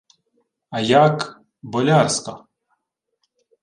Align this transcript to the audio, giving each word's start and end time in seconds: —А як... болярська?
—А 0.69 0.79
як... 0.81 1.41
болярська? 1.61 2.45